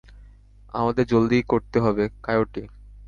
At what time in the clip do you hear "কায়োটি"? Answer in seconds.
2.21-2.61